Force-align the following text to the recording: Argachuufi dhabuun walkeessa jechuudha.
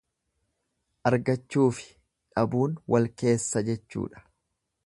Argachuufi 1.09 1.87
dhabuun 2.39 2.75
walkeessa 2.97 3.67
jechuudha. 3.73 4.29